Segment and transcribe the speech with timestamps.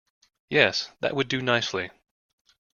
[0.49, 1.91] Yes, that would do nicely.